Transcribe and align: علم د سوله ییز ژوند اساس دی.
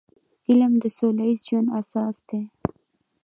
علم 0.47 0.73
د 0.81 0.85
سوله 0.97 1.23
ییز 1.29 1.41
ژوند 1.47 1.67
اساس 1.79 2.17
دی. 2.29 2.41